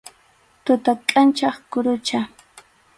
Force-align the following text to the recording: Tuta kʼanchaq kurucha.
Tuta 0.63 0.91
kʼanchaq 1.09 1.55
kurucha. 1.71 2.19